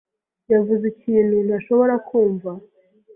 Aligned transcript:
yavuze 0.53 0.83
ikintu 0.93 1.35
ntashobora 1.47 1.95
kumva. 2.07 2.49